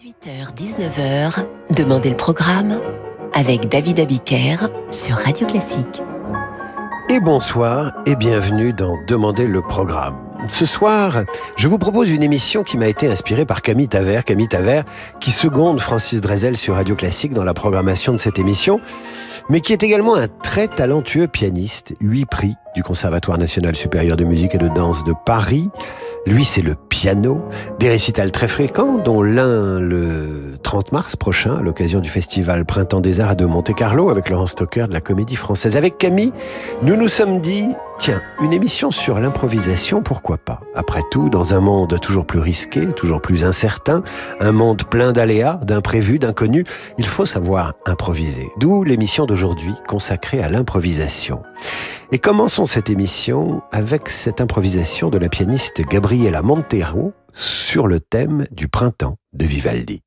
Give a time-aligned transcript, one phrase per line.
[0.00, 1.44] 18h-19h,
[1.76, 2.80] Demandez le programme
[3.34, 4.56] avec David Abiker
[4.90, 6.00] sur Radio Classique.
[7.10, 10.16] Et bonsoir et bienvenue dans Demandez le programme.
[10.48, 11.24] Ce soir,
[11.56, 14.22] je vous propose une émission qui m'a été inspirée par Camille Taver.
[14.24, 14.82] Camille Taver,
[15.20, 18.80] qui seconde Francis Drezel sur Radio Classique dans la programmation de cette émission,
[19.50, 24.24] mais qui est également un très talentueux pianiste, huit prix du Conservatoire national supérieur de
[24.24, 25.68] musique et de danse de Paris.
[26.26, 27.40] Lui, c'est le piano,
[27.78, 33.00] des récitals très fréquents, dont l'un le 30 mars prochain, à l'occasion du festival Printemps
[33.00, 35.78] des Arts de Monte-Carlo, avec Laurent Stocker de la Comédie Française.
[35.78, 36.32] Avec Camille,
[36.82, 37.68] nous nous sommes dit,
[38.00, 40.62] tiens, une émission sur l'improvisation, pourquoi pas?
[40.74, 44.02] Après tout, dans un monde toujours plus risqué, toujours plus incertain,
[44.40, 46.64] un monde plein d'aléas, d'imprévus, d'inconnus,
[46.96, 48.48] il faut savoir improviser.
[48.56, 51.42] D'où l'émission d'aujourd'hui consacrée à l'improvisation.
[52.10, 58.46] Et commençons cette émission avec cette improvisation de la pianiste Gabriela Montero sur le thème
[58.50, 60.02] du printemps de Vivaldi.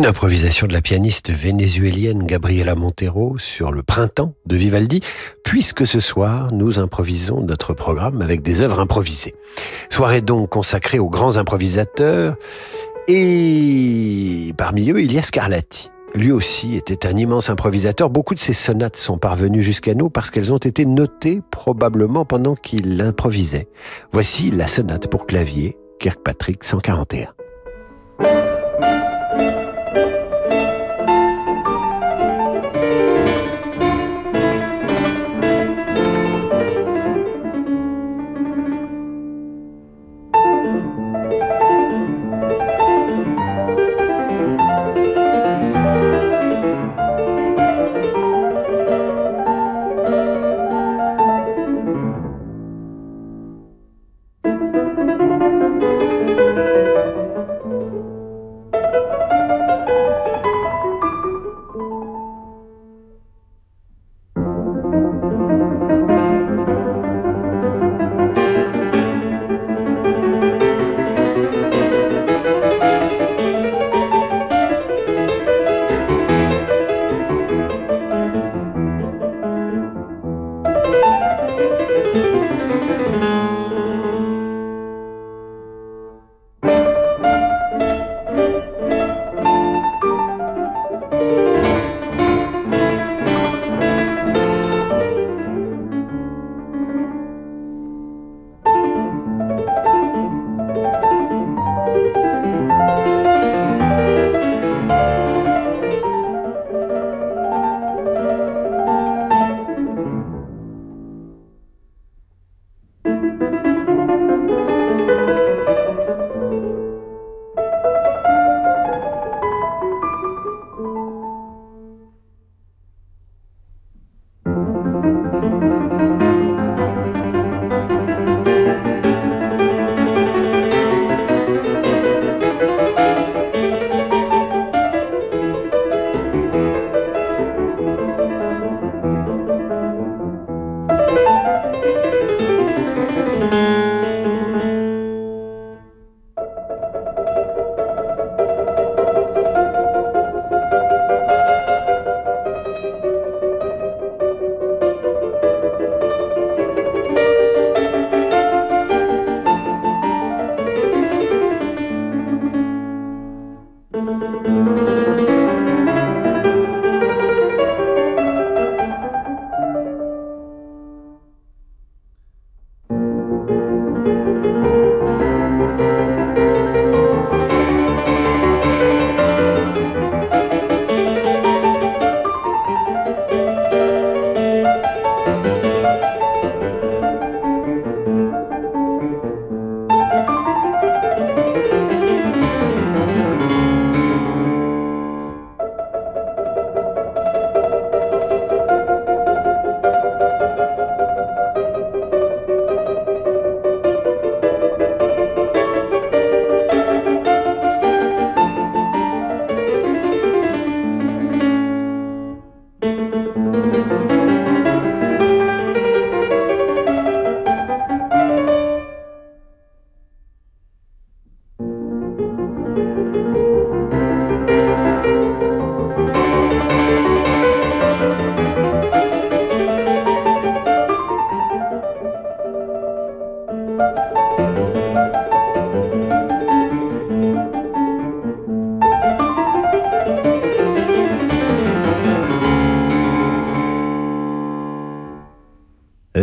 [0.00, 5.00] Une improvisation de la pianiste vénézuélienne Gabriela Montero sur le printemps de Vivaldi,
[5.44, 9.34] puisque ce soir nous improvisons notre programme avec des œuvres improvisées.
[9.90, 12.36] Soirée donc consacrée aux grands improvisateurs,
[13.08, 15.90] et parmi eux il y a Scarlatti.
[16.14, 18.08] lui aussi était un immense improvisateur.
[18.08, 22.54] Beaucoup de ses sonates sont parvenues jusqu'à nous parce qu'elles ont été notées probablement pendant
[22.54, 23.68] qu'il improvisait.
[24.12, 27.34] Voici la sonate pour clavier, Kirkpatrick 141.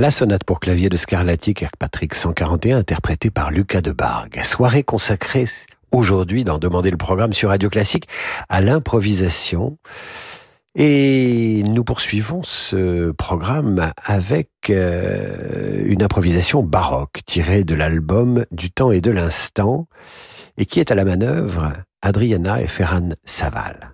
[0.08, 4.42] La sonate pour clavier de Scarlatti Kirkpatrick 141 interprétée par Lucas de Bargue.
[4.42, 5.44] Soirée consacrée
[5.92, 8.08] aujourd'hui dans Demander le programme sur Radio Classique
[8.48, 9.78] à l'improvisation.
[10.76, 18.94] Et nous poursuivons ce programme avec euh, une improvisation baroque tirée de l'album Du temps
[18.94, 19.90] et de l'instant
[20.58, 23.94] et qui est à la manœuvre Adriana et Ferran Saval.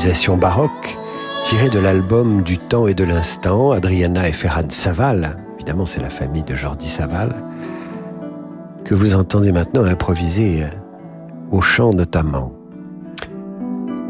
[0.00, 0.98] Improvisation baroque
[1.42, 6.08] tirée de l'album Du temps et de l'instant, Adriana et Ferran Saval, évidemment c'est la
[6.08, 7.34] famille de Jordi Saval,
[8.82, 10.64] que vous entendez maintenant improviser
[11.50, 12.50] au chant notamment.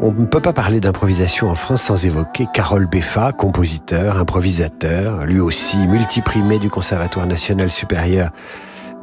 [0.01, 5.41] On ne peut pas parler d'improvisation en France sans évoquer Carole Beffa, compositeur, improvisateur, lui
[5.41, 8.31] aussi multiprimé du Conservatoire national supérieur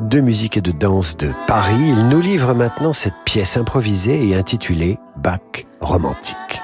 [0.00, 1.76] de musique et de danse de Paris.
[1.98, 6.62] Il nous livre maintenant cette pièce improvisée et intitulée Bach romantique.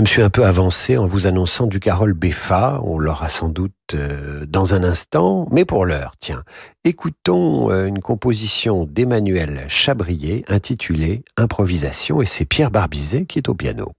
[0.00, 2.80] Je me suis un peu avancé en vous annonçant du Carole Beffa.
[2.84, 6.42] On l'aura sans doute euh, dans un instant, mais pour l'heure, tiens,
[6.84, 13.54] écoutons euh, une composition d'Emmanuel Chabrier intitulée Improvisation et c'est Pierre Barbizet qui est au
[13.54, 13.92] piano.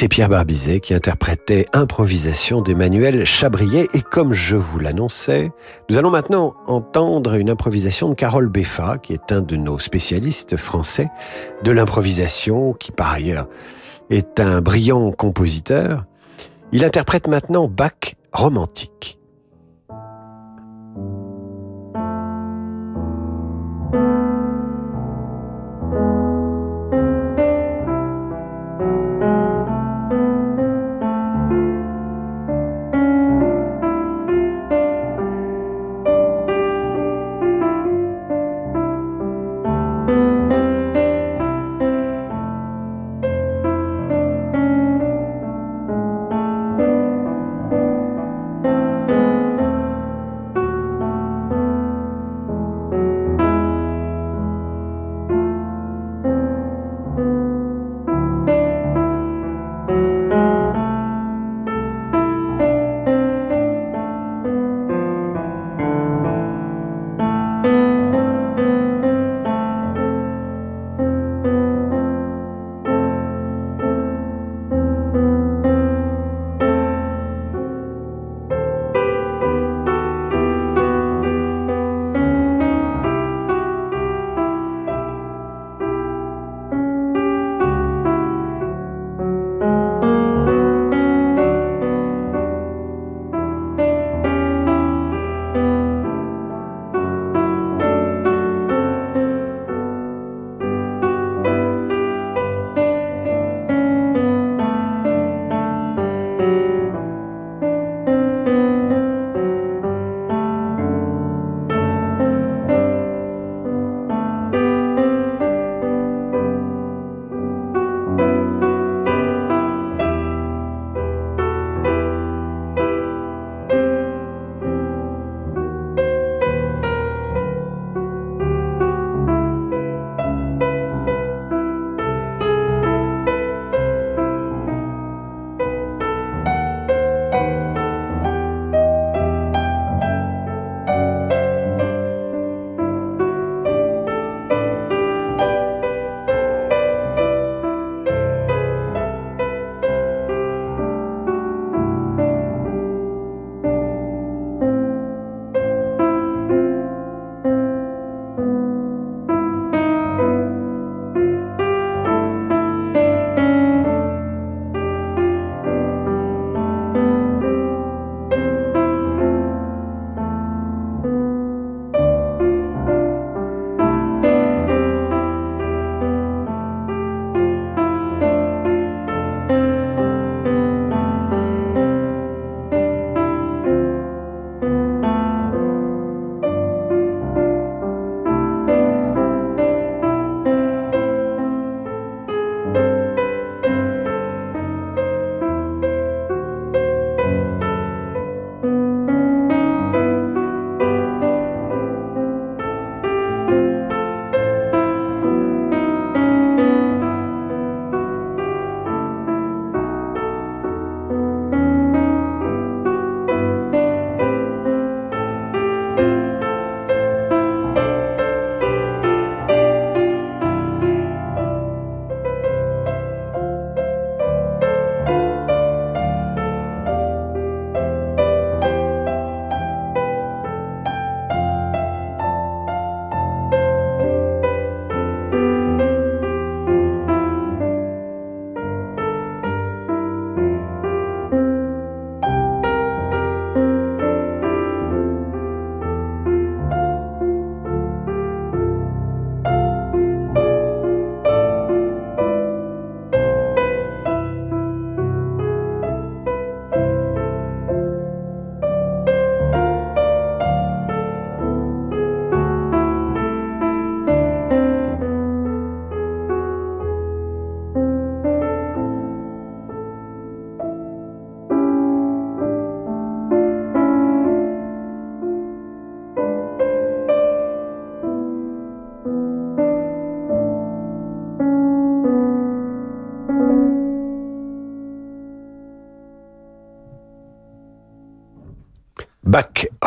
[0.00, 3.86] C'est Pierre Barbizet qui interprétait Improvisation d'Emmanuel Chabrier.
[3.92, 5.52] Et comme je vous l'annonçais,
[5.90, 10.56] nous allons maintenant entendre une improvisation de Carole Beffa, qui est un de nos spécialistes
[10.56, 11.10] français
[11.64, 13.46] de l'improvisation, qui par ailleurs
[14.08, 16.06] est un brillant compositeur.
[16.72, 19.19] Il interprète maintenant Bach romantique.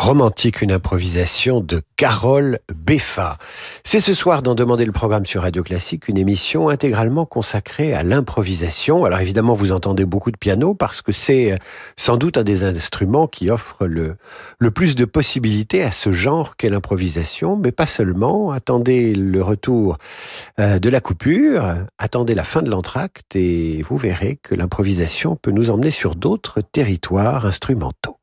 [0.04, 3.38] Romantique, une improvisation de Carole Beffa.
[3.84, 8.02] C'est ce soir d'en demander le programme sur Radio Classique, une émission intégralement consacrée à
[8.02, 9.06] l'improvisation.
[9.06, 11.56] Alors évidemment, vous entendez beaucoup de piano parce que c'est euh,
[11.96, 14.16] sans doute un des instruments qui offre le,
[14.58, 18.50] le plus de possibilités à ce genre qu'est l'improvisation, mais pas seulement.
[18.50, 19.96] Attendez le retour
[20.60, 25.50] euh, de la coupure, attendez la fin de l'entracte et vous verrez que l'improvisation peut
[25.50, 28.13] nous emmener sur d'autres territoires instrumentaux.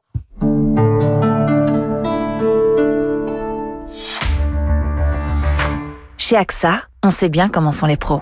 [6.32, 8.22] Chez AXA, on sait bien comment sont les pros.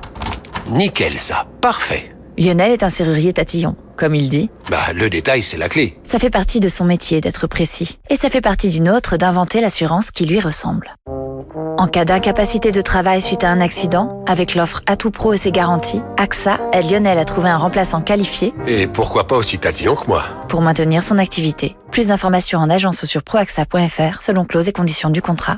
[0.71, 2.11] Nickel ça, parfait.
[2.39, 4.49] Lionel est un serrurier tatillon, comme il dit.
[4.71, 5.95] Bah, le détail, c'est la clé.
[6.01, 7.99] Ça fait partie de son métier d'être précis.
[8.09, 10.95] Et ça fait partie d'une autre d'inventer l'assurance qui lui ressemble.
[11.77, 15.51] En cas d'incapacité de travail suite à un accident, avec l'offre Atout Pro et ses
[15.51, 18.55] garanties, AXA aide Lionel à trouver un remplaçant qualifié.
[18.65, 21.75] Et pourquoi pas aussi tatillon que moi Pour maintenir son activité.
[21.91, 25.57] Plus d'informations en agence ou sur proaxa.fr selon clauses et conditions du contrat.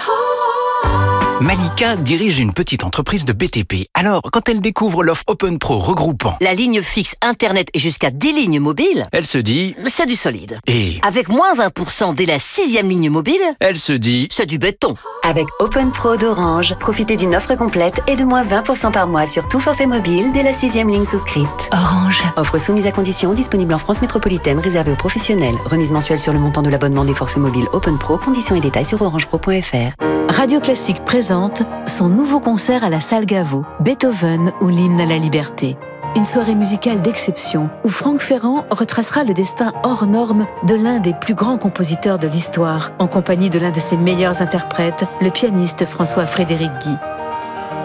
[0.00, 0.27] Oh.
[1.40, 3.86] Malika dirige une petite entreprise de BTP.
[3.94, 8.32] Alors, quand elle découvre l'offre Open Pro regroupant la ligne fixe Internet et jusqu'à 10
[8.32, 10.58] lignes mobiles, elle se dit c'est du solide.
[10.66, 14.94] Et avec moins 20% dès la sixième ligne mobile, elle se dit c'est du béton.
[15.22, 19.46] Avec Open Pro d'Orange, profitez d'une offre complète et de moins 20% par mois sur
[19.46, 21.70] tout forfait mobile dès la sixième ligne souscrite.
[21.72, 22.20] Orange.
[22.36, 25.56] Offre soumise à condition, disponible en France métropolitaine, réservée aux professionnels.
[25.66, 28.18] Remise mensuelle sur le montant de l'abonnement des forfaits mobiles Open Pro.
[28.18, 30.17] Conditions et détails sur orangepro.fr.
[30.28, 35.16] Radio Classique présente son nouveau concert à la salle Gaveau, Beethoven ou l'hymne à la
[35.16, 35.76] liberté.
[36.16, 41.14] Une soirée musicale d'exception où Franck Ferrand retracera le destin hors norme de l'un des
[41.14, 45.86] plus grands compositeurs de l'histoire, en compagnie de l'un de ses meilleurs interprètes, le pianiste
[45.86, 46.96] François-Frédéric Guy.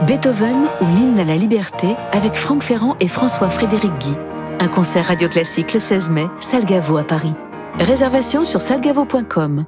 [0.06, 4.16] Beethoven ou l'hymne à la liberté avec Franck Ferrand et François-Frédéric Guy.
[4.60, 7.34] Un concert radio classique le 16 mai, salle Gaveau à Paris.
[7.80, 9.66] Réservation sur salgavo.com.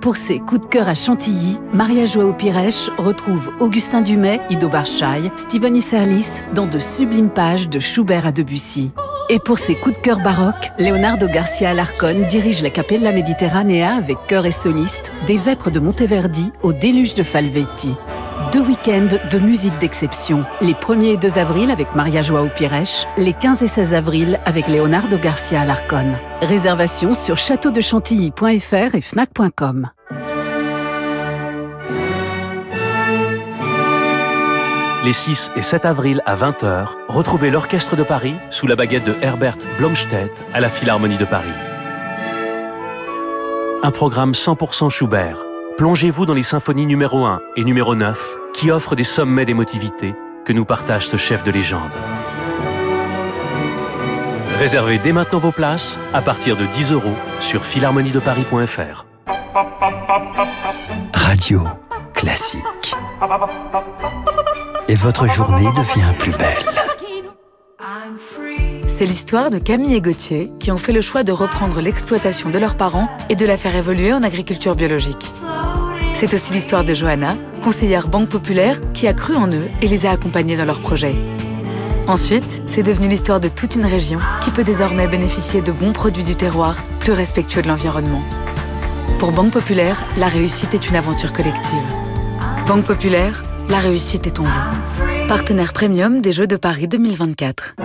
[0.00, 5.30] Pour ses coups de cœur à Chantilly, Maria Joao Pires retrouve Augustin Dumay, Ido Barchaï,
[5.36, 8.92] Steven Isserlis dans de sublimes pages de Schubert à Debussy.
[9.30, 14.18] Et pour ses coups de cœur baroques, Leonardo Garcia Alarcón dirige la Capella Mediterranea avec
[14.28, 17.96] chœur et soliste, des Vêpres de Monteverdi au déluge de Falvetti.
[18.52, 20.44] Deux week-ends de musique d'exception.
[20.60, 24.68] Les 1er et 2 avril avec Maria Joao Pires, les 15 et 16 avril avec
[24.68, 26.18] Leonardo Garcia Alarcón.
[26.42, 29.88] Réservation sur châteaudechantilly.fr et fnac.com.
[35.04, 39.14] Les 6 et 7 avril à 20h, retrouvez l'Orchestre de Paris sous la baguette de
[39.20, 41.52] Herbert Blomstedt à la Philharmonie de Paris.
[43.82, 45.44] Un programme 100% Schubert.
[45.76, 50.14] Plongez-vous dans les symphonies numéro 1 et numéro 9 qui offrent des sommets d'émotivité
[50.46, 51.92] que nous partage ce chef de légende.
[54.58, 59.04] Réservez dès maintenant vos places à partir de 10 euros sur philharmoniedeparis.fr.
[61.12, 61.68] Radio
[62.14, 62.94] classique.
[64.94, 66.64] Et votre journée devient plus belle.
[68.86, 72.60] C'est l'histoire de Camille et Gauthier qui ont fait le choix de reprendre l'exploitation de
[72.60, 75.32] leurs parents et de la faire évoluer en agriculture biologique.
[76.12, 80.06] C'est aussi l'histoire de Johanna, conseillère Banque Populaire, qui a cru en eux et les
[80.06, 81.16] a accompagnés dans leurs projets.
[82.06, 86.22] Ensuite, c'est devenu l'histoire de toute une région qui peut désormais bénéficier de bons produits
[86.22, 88.22] du terroir, plus respectueux de l'environnement.
[89.18, 91.82] Pour Banque Populaire, la réussite est une aventure collective.
[92.68, 95.28] Banque Populaire, la réussite est en vous.
[95.28, 97.76] Partenaire premium des Jeux de Paris 2024.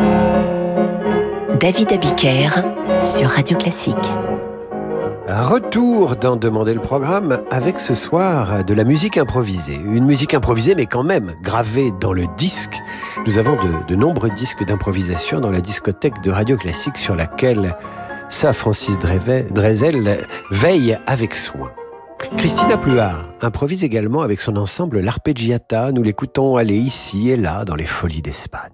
[1.59, 2.49] David Abiker
[3.05, 3.95] sur Radio Classique.
[5.27, 9.75] Retour dans Demander le programme avec ce soir de la musique improvisée.
[9.75, 12.79] Une musique improvisée mais quand même gravée dans le disque.
[13.27, 17.75] Nous avons de, de nombreux disques d'improvisation dans la discothèque de Radio Classique sur laquelle
[18.29, 20.17] ça Francis Drezel
[20.51, 21.71] veille avec soin.
[22.37, 25.91] Christina Pluart improvise également avec son ensemble L'Arpeggiata.
[25.91, 28.71] Nous l'écoutons aller ici et là dans les folies d'Espagne.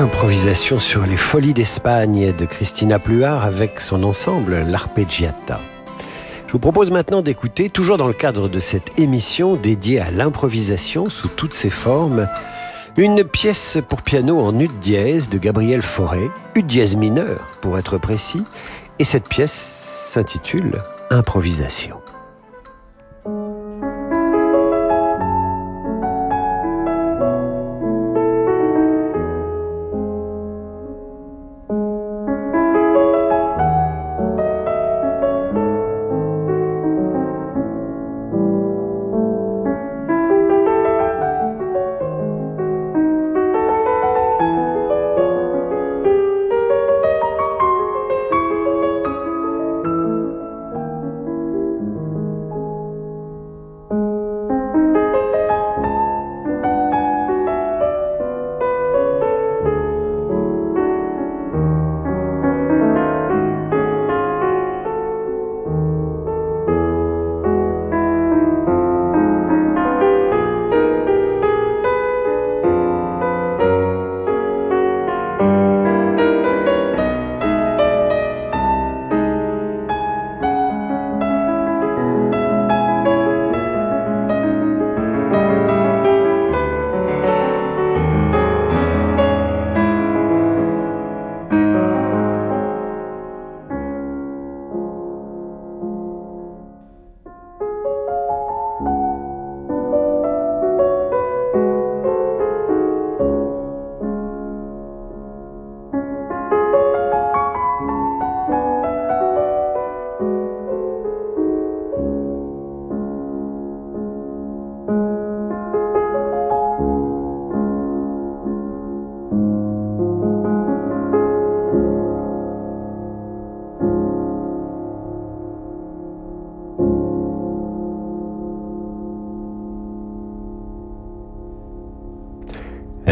[0.00, 5.60] Improvisation sur les folies d'Espagne de Christina Pluart avec son ensemble L'Arpeggiata.
[6.46, 11.04] Je vous propose maintenant d'écouter, toujours dans le cadre de cette émission dédiée à l'improvisation
[11.04, 12.30] sous toutes ses formes,
[12.96, 17.98] une pièce pour piano en ut dièse de Gabriel Fauré, ut dièse mineur pour être
[17.98, 18.44] précis,
[18.98, 20.78] et cette pièce s'intitule
[21.10, 21.99] Improvisation.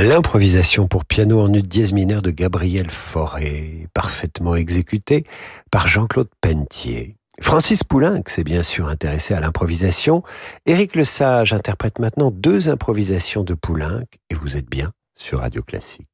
[0.09, 5.25] L'improvisation pour piano en ut dièse mineur de Gabriel Fauré, parfaitement exécutée
[5.71, 7.17] par Jean-Claude Pentier.
[7.43, 10.23] Francis Poulenc s'est bien sûr intéressé à l'improvisation.
[10.65, 16.09] Éric Lesage interprète maintenant deux improvisations de Poulenc et vous êtes bien sur Radio Classique.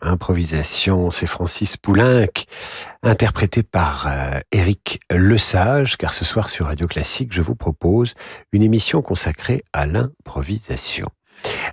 [0.00, 2.28] Improvisation, c'est Francis Poulenc,
[3.02, 4.38] interprété par euh,
[5.10, 8.14] Lesage, car ce soir sur Radio Classique, je vous propose
[8.52, 11.08] une émission consacrée à l'improvisation.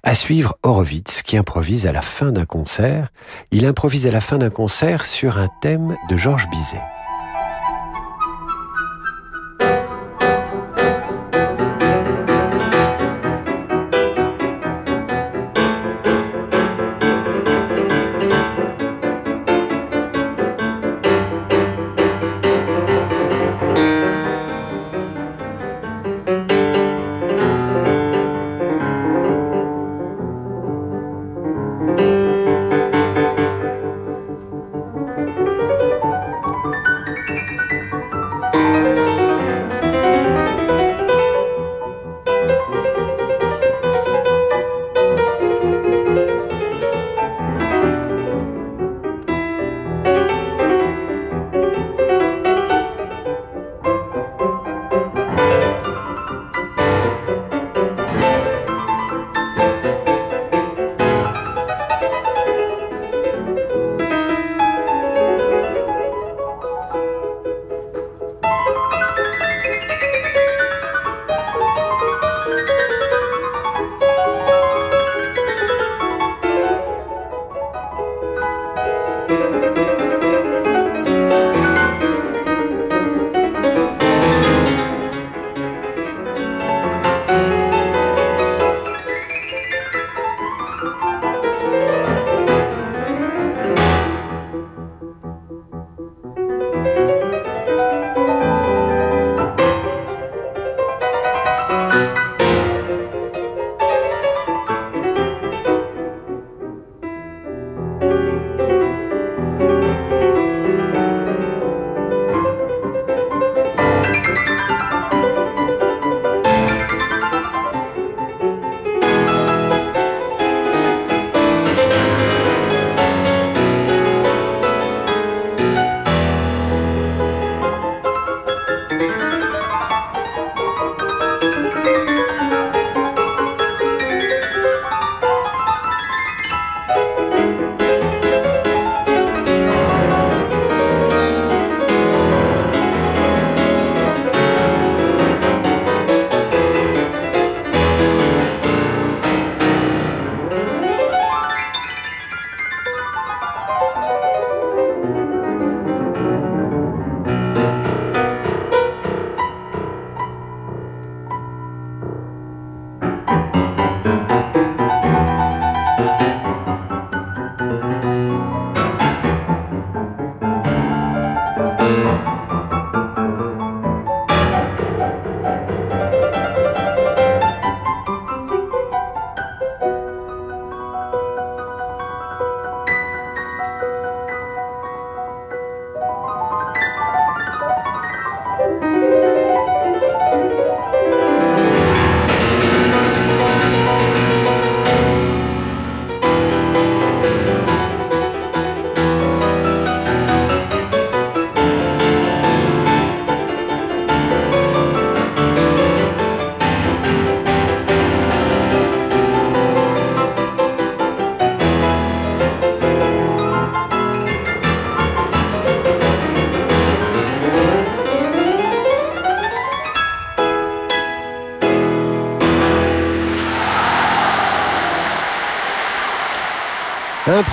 [0.02, 3.10] À suivre Horowitz, qui improvise à la fin d'un concert.
[3.52, 6.82] Il improvise à la fin d'un concert sur un thème de Georges Bizet.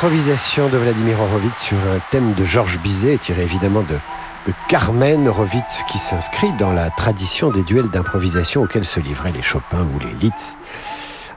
[0.07, 5.83] Improvisation de Vladimir Horowitz sur un thème de Georges Bizet, tiré évidemment de, Carmen Horowitz,
[5.89, 10.15] qui s'inscrit dans la tradition des duels d'improvisation auxquels se livraient les Chopin ou les
[10.21, 10.57] Liszt.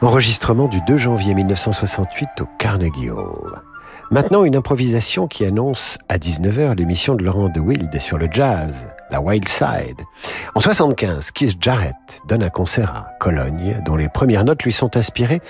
[0.04, 3.60] Enregistrement du 2 janvier 1968 au Carnegie Hall.
[4.12, 8.88] Maintenant, une improvisation qui annonce à 19h l'émission de Laurent de Wild sur le jazz,
[9.10, 10.02] la Wild Side.
[10.54, 14.96] En 75, Keith Jarrett donne un concert à Cologne, dont les premières notes lui sont
[14.96, 15.42] inspirées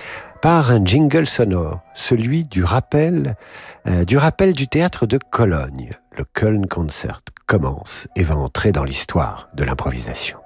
[0.42, 3.36] par un jingle sonore, celui du rappel,
[3.86, 5.90] euh, du rappel du théâtre de Cologne.
[6.16, 10.39] Le Köln Concert commence et va entrer dans l'histoire de l'improvisation.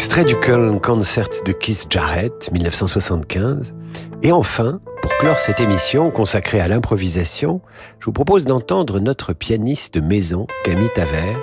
[0.00, 3.74] Extrait du Köln Concert de Keith Jarrett, 1975.
[4.22, 7.60] Et enfin, pour clore cette émission consacrée à l'improvisation,
[7.98, 11.36] je vous propose d'entendre notre pianiste maison, Camille Taver.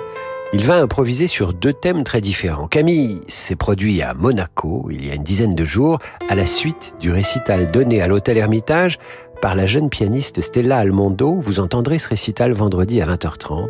[0.52, 2.66] Il va improviser sur deux thèmes très différents.
[2.66, 6.96] Camille s'est produit à Monaco il y a une dizaine de jours à la suite
[6.98, 8.98] du récital donné à l'Hôtel Hermitage
[9.40, 11.36] par la jeune pianiste Stella Almondo.
[11.38, 13.68] Vous entendrez ce récital vendredi à 20h30.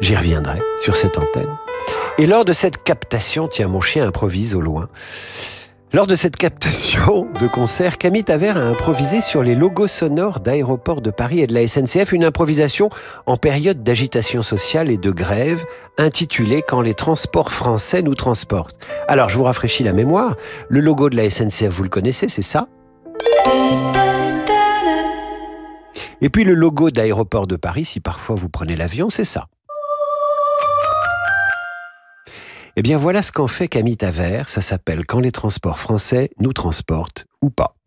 [0.00, 1.56] J'y reviendrai sur cette antenne.
[2.18, 4.88] Et lors de cette captation, tiens, mon chien improvise au loin.
[5.92, 11.00] Lors de cette captation de concert, Camille Taver a improvisé sur les logos sonores d'aéroports
[11.00, 12.90] de Paris et de la SNCF, une improvisation
[13.24, 15.64] en période d'agitation sociale et de grève,
[15.96, 18.76] intitulée Quand les transports français nous transportent.
[19.08, 20.36] Alors, je vous rafraîchis la mémoire.
[20.68, 22.68] Le logo de la SNCF, vous le connaissez, c'est ça?
[26.20, 29.46] Et puis le logo d'aéroport de Paris, si parfois vous prenez l'avion, c'est ça.
[32.78, 36.52] Eh bien voilà ce qu'en fait Camille Taver, ça s'appelle Quand les transports français nous
[36.52, 37.77] transportent ou pas.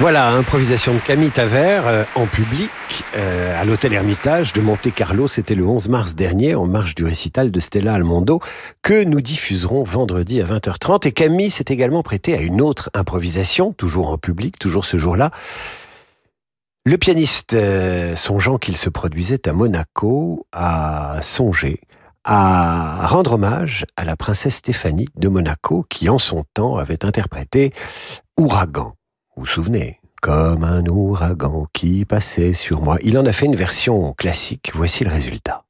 [0.00, 2.70] Voilà, improvisation de Camille Taver euh, en public
[3.14, 5.28] euh, à l'hôtel Hermitage de Monte Carlo.
[5.28, 8.40] C'était le 11 mars dernier, en marge du récital de Stella Almondo,
[8.80, 11.06] que nous diffuserons vendredi à 20h30.
[11.06, 15.32] Et Camille s'est également prêté à une autre improvisation, toujours en public, toujours ce jour-là.
[16.86, 21.82] Le pianiste, euh, songeant qu'il se produisait à Monaco, a songé
[22.24, 27.74] à rendre hommage à la princesse Stéphanie de Monaco, qui en son temps avait interprété
[28.38, 28.94] Ouragan.
[29.40, 32.98] Vous souvenez Comme un ouragan qui passait sur moi.
[33.00, 34.70] Il en a fait une version classique.
[34.74, 35.64] Voici le résultat.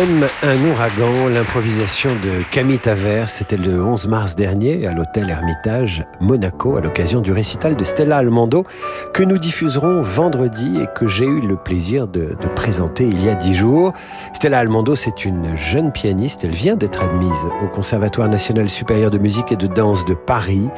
[0.00, 6.06] Comme un ouragan, l'improvisation de Camille Taver, c'était le 11 mars dernier à l'hôtel Hermitage
[6.20, 8.64] Monaco à l'occasion du récital de Stella Almando
[9.12, 13.28] que nous diffuserons vendredi et que j'ai eu le plaisir de, de présenter il y
[13.28, 13.92] a dix jours.
[14.32, 16.44] Stella Almando, c'est une jeune pianiste.
[16.44, 20.70] Elle vient d'être admise au Conservatoire national supérieur de musique et de danse de Paris.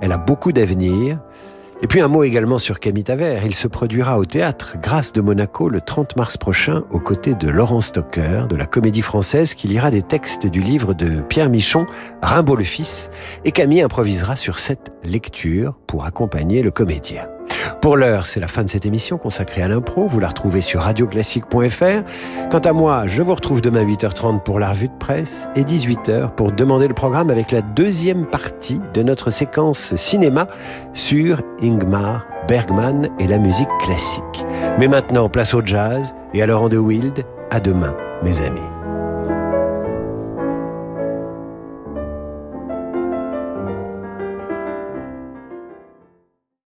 [0.00, 1.18] Elle a beaucoup d'avenir.
[1.82, 3.40] Et puis un mot également sur Camille Taver.
[3.44, 7.48] Il se produira au théâtre Grâce de Monaco le 30 mars prochain aux côtés de
[7.48, 11.86] Laurent Stocker de la Comédie Française qui lira des textes du livre de Pierre Michon,
[12.20, 13.10] Rimbaud le Fils.
[13.46, 17.26] Et Camille improvisera sur cette lecture pour accompagner le comédien.
[17.80, 20.06] Pour l'heure, c'est la fin de cette émission consacrée à l'impro.
[20.06, 22.50] Vous la retrouvez sur radioclassique.fr.
[22.50, 26.34] Quant à moi, je vous retrouve demain 8h30 pour la revue de presse et 18h
[26.34, 30.46] pour demander le programme avec la deuxième partie de notre séquence cinéma
[30.92, 34.44] sur Ingmar Bergman et la musique classique.
[34.78, 37.24] Mais maintenant, place au jazz et à Laurent de Wild.
[37.50, 38.79] À demain, mes amis.